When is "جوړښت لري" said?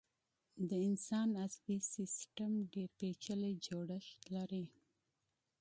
3.65-4.65